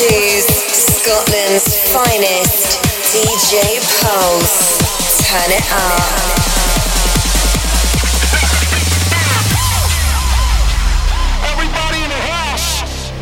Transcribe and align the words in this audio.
Zoos, 0.00 0.46
Scotland's 0.46 1.76
finest, 1.92 2.80
DJ 3.12 3.84
Pulse. 4.00 4.80
Turn 5.28 5.50
it 5.52 5.66
up. 5.70 6.00
Everybody 11.52 12.00
in 12.00 12.08
the 12.08 12.22
house. 12.32 13.12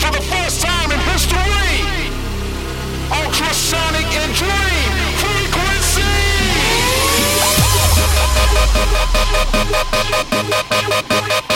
For 0.00 0.10
the 0.10 0.22
first 0.32 0.62
time 0.62 0.90
in 0.90 0.98
history, 1.12 1.84
ultrasonic 3.12 4.08
and 4.24 4.32
dream 4.32 4.92
frequency. 5.20 6.32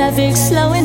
Traffic 0.00 0.34
slowing 0.34 0.79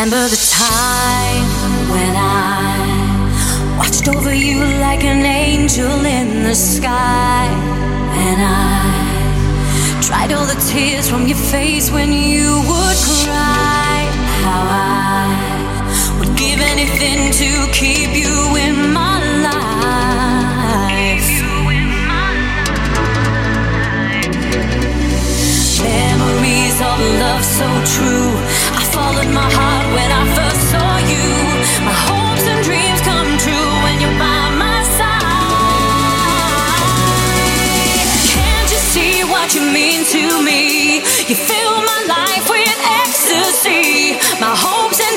remember 0.00 0.30
the 0.30 0.49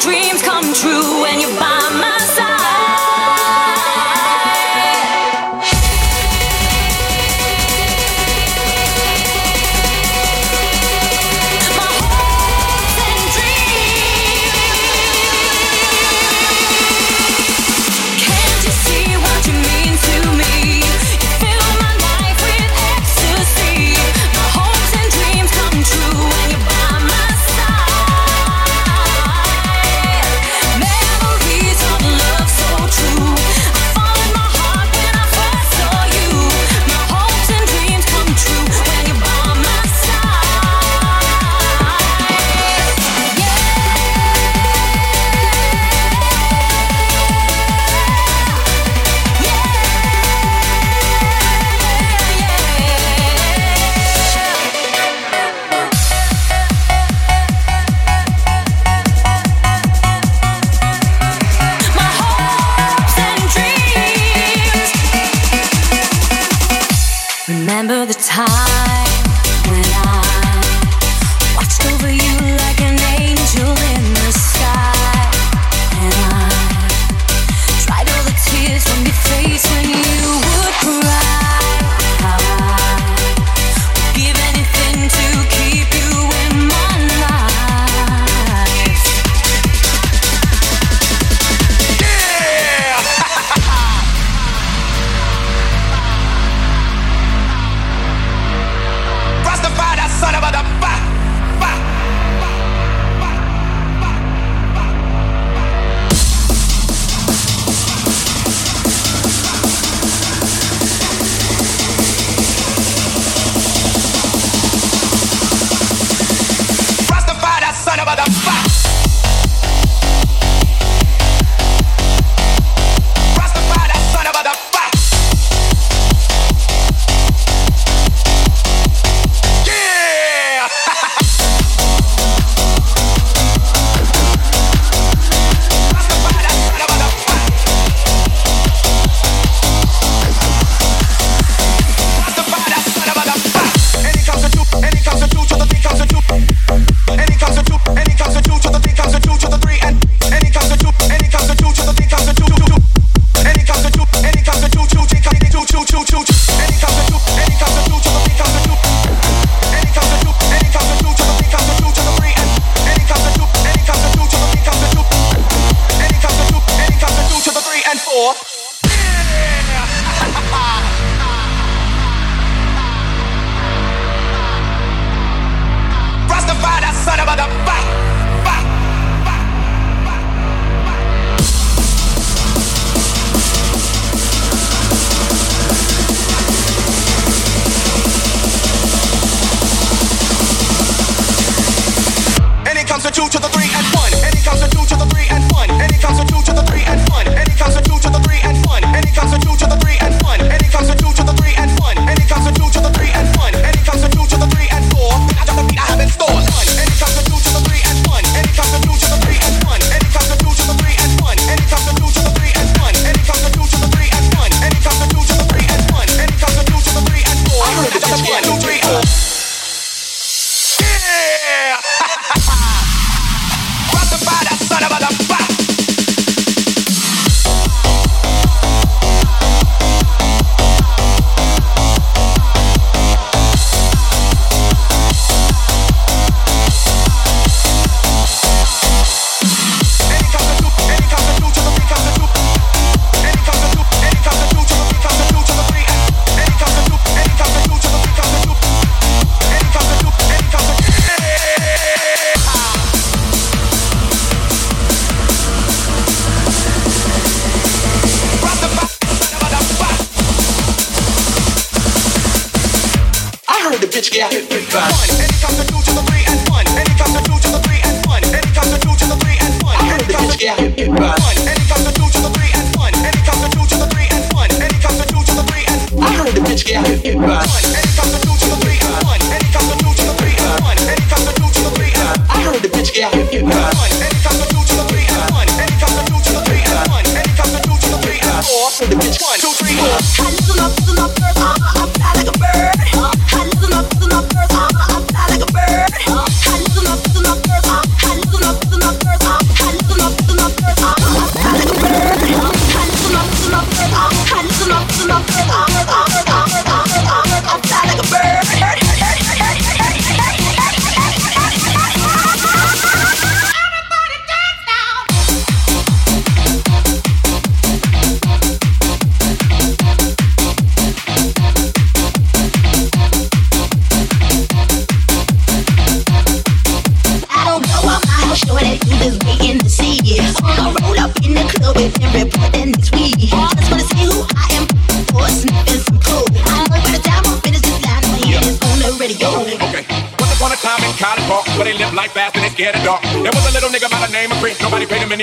dreams 0.04 0.42
come 0.42 0.74
true 0.74 1.22
when 1.22 1.40
you're 1.40 1.58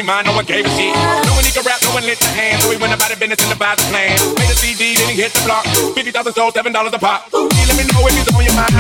any 0.00 0.06
mind, 0.06 0.26
no 0.26 0.32
one 0.32 0.44
gave 0.46 0.64
a 0.64 0.68
shit. 0.70 0.94
No 0.94 1.32
one 1.34 1.44
he 1.44 1.52
could 1.52 1.66
rap, 1.66 1.80
no 1.82 1.92
one 1.92 2.04
lit 2.06 2.18
the 2.18 2.26
hand. 2.26 2.62
So 2.62 2.70
he 2.70 2.76
went 2.78 2.94
about 2.94 3.10
his 3.10 3.18
business 3.18 3.42
and 3.42 3.50
devised 3.50 3.80
a 3.80 3.84
plan. 3.90 4.16
Made 4.38 4.50
a 4.50 4.56
CD, 4.56 4.94
then 4.96 5.08
he 5.10 5.16
hit 5.20 5.32
the 5.34 5.44
block. 5.44 5.66
50,000 5.66 6.32
sold, 6.32 6.54
$7 6.54 6.70
a 6.70 6.98
pop. 6.98 7.28
He 7.28 7.66
let 7.66 7.76
me 7.76 7.84
know 7.92 8.06
if 8.06 8.14
he's 8.14 8.30
on 8.32 8.44
your 8.44 8.54
mind. 8.54 8.72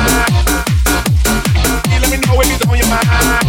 Let 2.00 2.08
me 2.08 2.16
know 2.24 2.40
if 2.40 2.46
he's 2.48 2.62
on 2.64 2.76
your 2.78 2.88
mind. 2.88 3.04
Ah, 3.10 3.42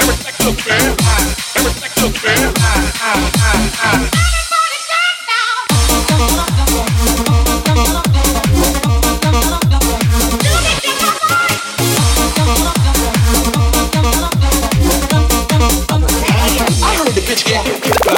and 0.00 0.08
respect 0.10 0.36
to 0.42 0.50
the 0.50 0.62
girl. 0.68 0.94
Ah, 1.00 1.22
and 1.56 1.64
respect 1.64 1.94
to 1.96 2.06
the 2.10 2.18
girl. 2.18 2.64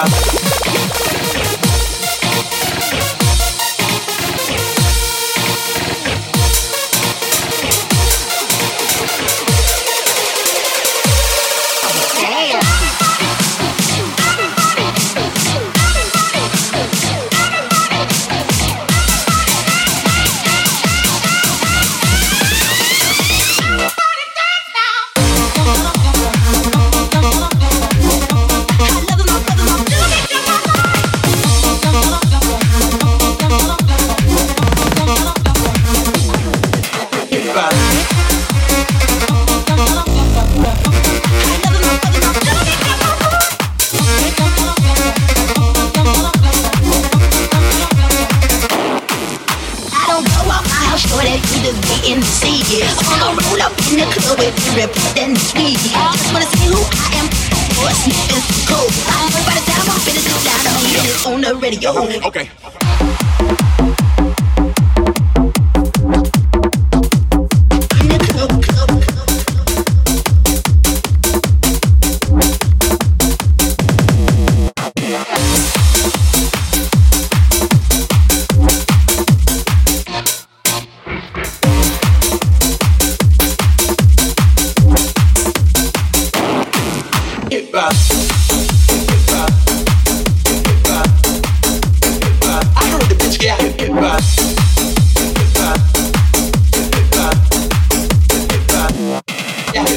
Okay. 0.07 0.36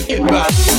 Goodbye. 0.09 0.78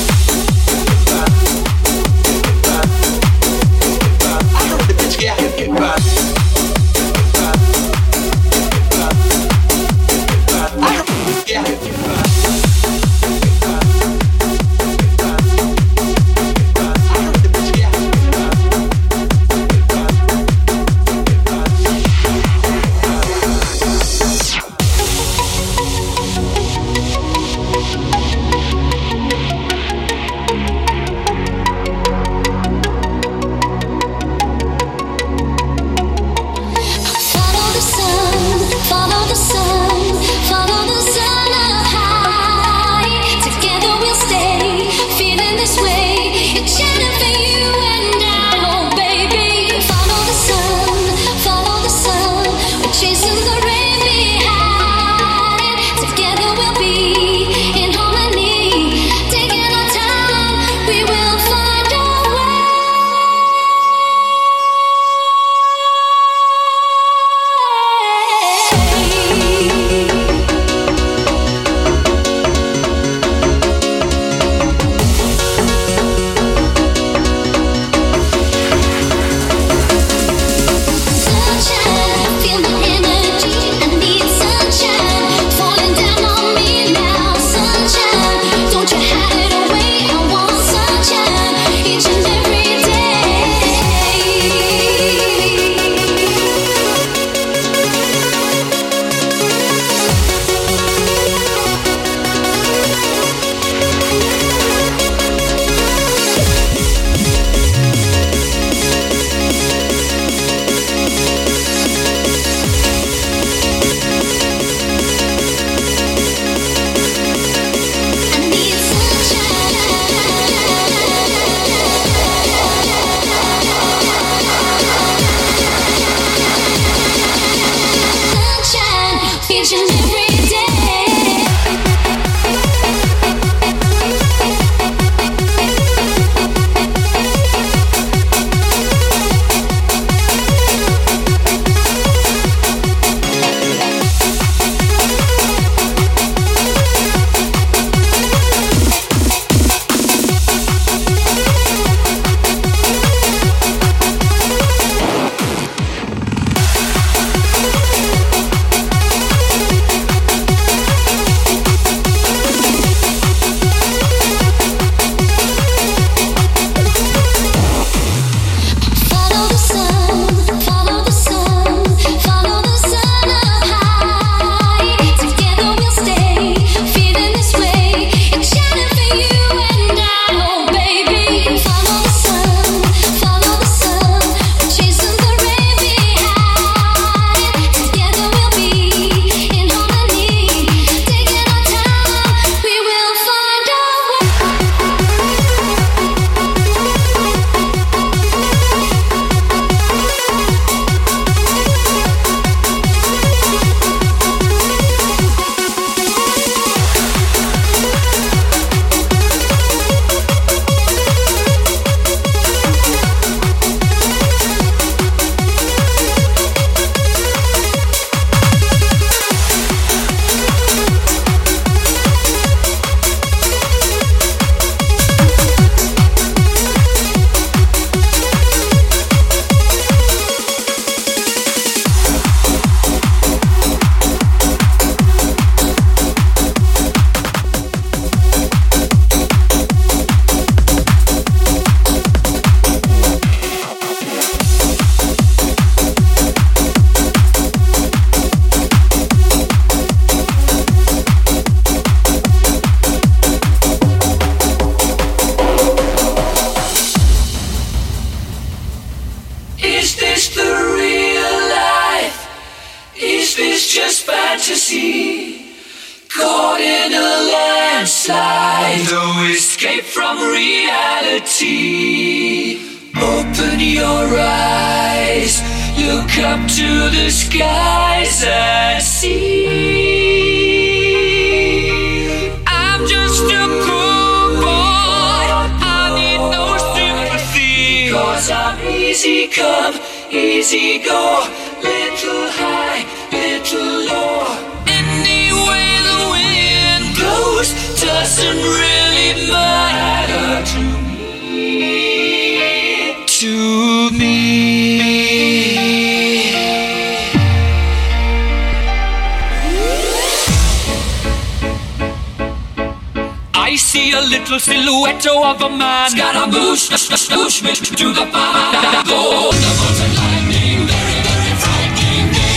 Little 314.10 314.40
silhouette 314.40 315.06
of 315.06 315.40
a 315.40 315.48
man. 315.48 315.90
Scaramouche, 315.90 317.42
me 317.42 317.52
to 317.54 317.92
the 317.94 318.06
fire. 318.10 318.82
Go, 318.84 319.30
the 319.30 319.86
lightning, 319.98 320.66
very, 320.66 320.98
very 321.06 321.32
frightening 321.42 322.06
me. 322.10 322.30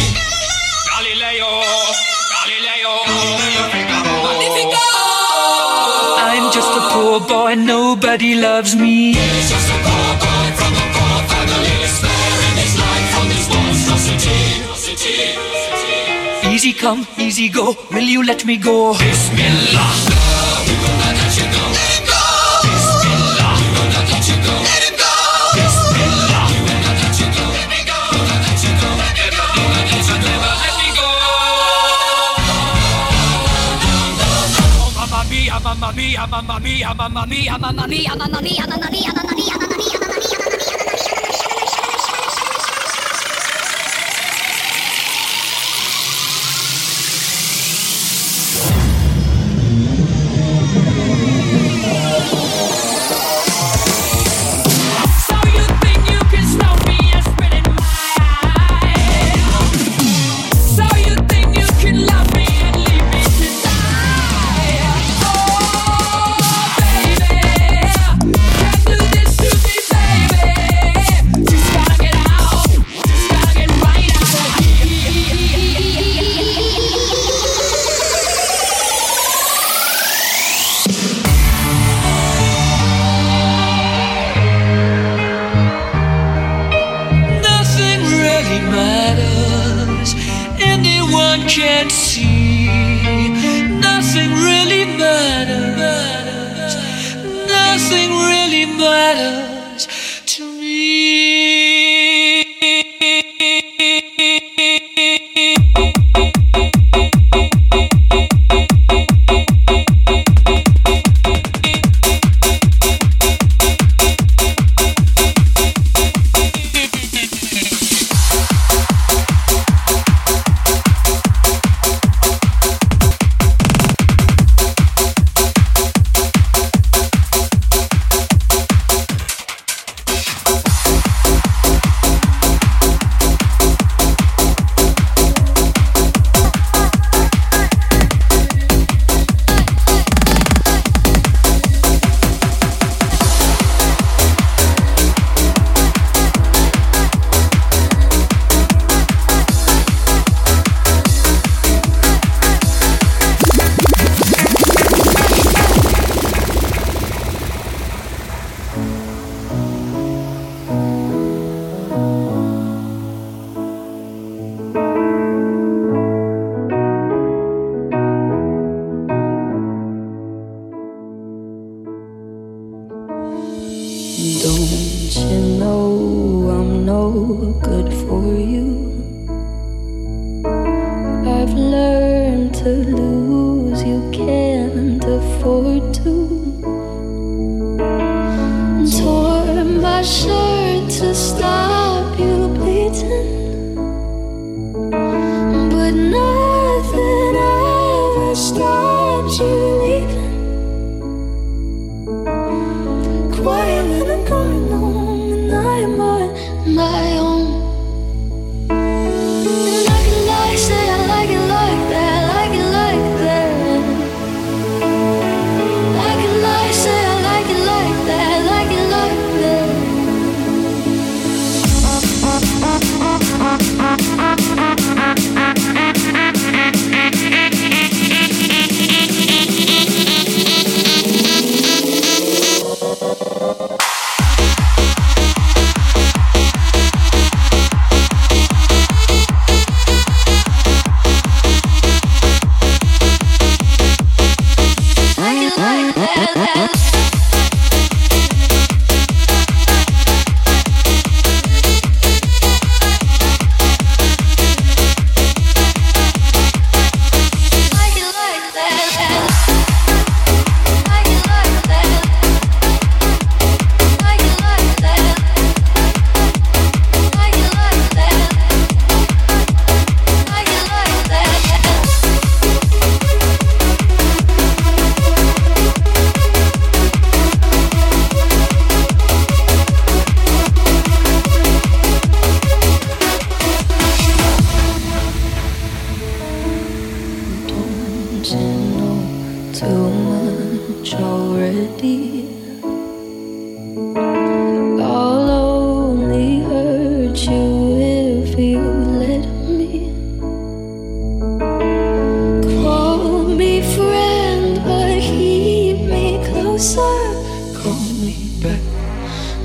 Galileo, 0.90 1.52
Galileo, 2.34 2.94
Magnifico. 4.26 4.86
I'm 6.30 6.46
just 6.54 6.72
a 6.78 6.82
poor 6.94 7.20
boy, 7.22 7.56
nobody 7.56 8.36
loves 8.36 8.76
me. 8.76 9.14
He's 9.14 9.50
just 9.50 9.70
a 9.70 9.78
poor 9.88 10.12
boy 10.22 10.48
from 10.60 10.74
a 10.78 10.86
poor 10.94 11.18
family, 11.32 11.78
sparing 11.98 12.58
his 12.62 12.74
life 12.78 13.08
from 13.14 13.26
this 13.34 13.46
monstrosity. 13.50 14.42
Easy 16.54 16.74
come, 16.74 17.08
easy 17.18 17.50
go, 17.50 17.76
will 17.92 18.04
you 18.04 18.24
let 18.24 18.46
me 18.46 18.58
go? 18.58 18.94
Bismillah. 18.94 20.33
mía, 36.14 36.28
mamma 36.28 36.60
mía, 36.60 36.94
mamma 36.94 37.26
mía, 37.26 37.58
mamma 37.58 37.88
mía, 37.88 39.14
mamma 39.16 39.34
mía. 39.36 39.63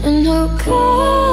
and 0.09 0.27
who? 0.63 1.28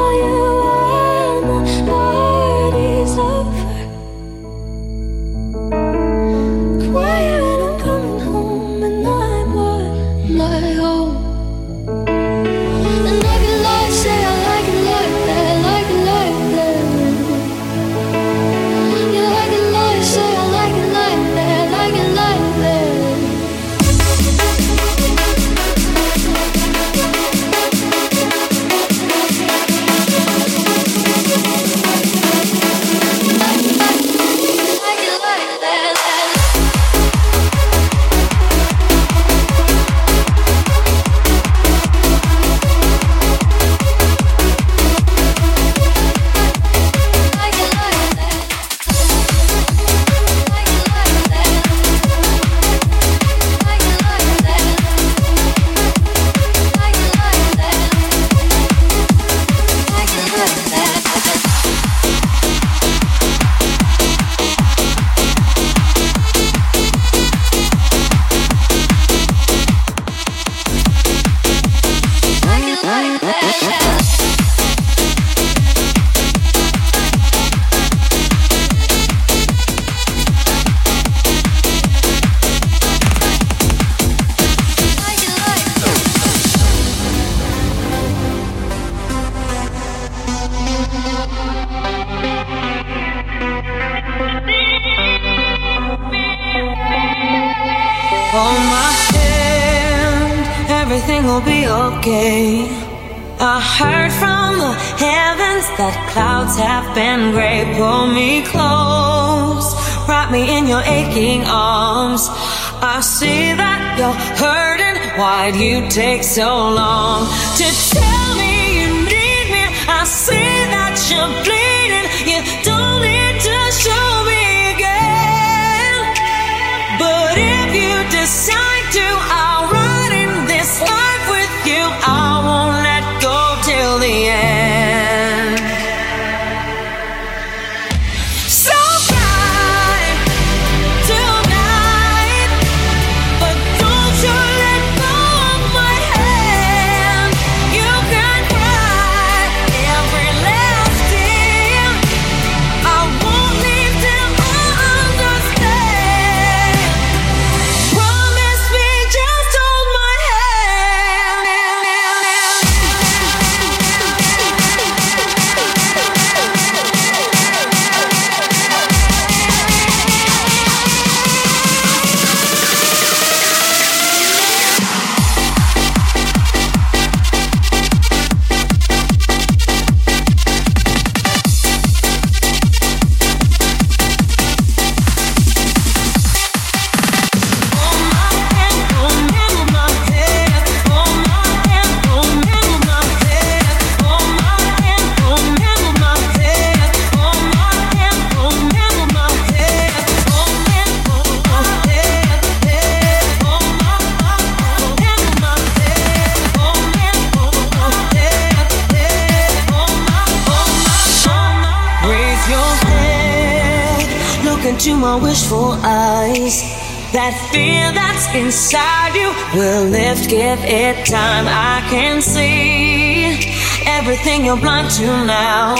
you 224.99 225.07
now. 225.07 225.75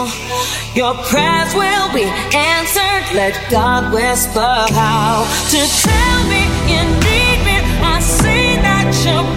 Your 0.74 0.94
prayers 1.06 1.54
will 1.54 1.94
be 1.94 2.04
answered. 2.36 3.16
Let 3.16 3.36
God 3.50 3.94
whisper 3.94 4.66
how 4.74 5.26
to 5.52 5.60
tell 5.84 6.20
me 6.28 6.44
you 6.68 6.84
need 7.06 7.40
me. 7.46 7.58
I 7.82 8.00
see 8.02 8.56
that 8.62 8.92
you're. 9.06 9.35